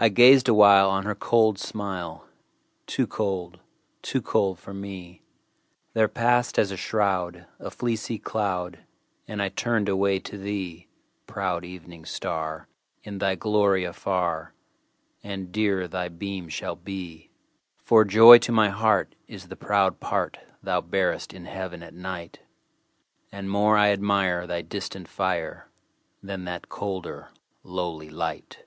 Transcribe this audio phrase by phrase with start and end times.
[0.00, 2.24] I gazed awhile On her cold smile;
[2.86, 5.22] Too cold—too cold for me—
[5.92, 8.78] There passed, as a shroud, A fleecy cloud,
[9.26, 10.86] And I turned away to thee,
[11.26, 12.68] Proud Evening Star,
[13.02, 14.54] In thy glory afar
[15.24, 17.30] And dearer thy beam shall be;
[17.76, 22.38] For joy to my heart Is the proud part Thou bearest in Heaven at night,
[23.32, 25.68] And more I admire Thy distant fire,
[26.22, 27.30] Than that colder,
[27.64, 28.58] lowly light.